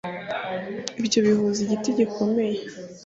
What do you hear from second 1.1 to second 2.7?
bihuza igiti gikomeye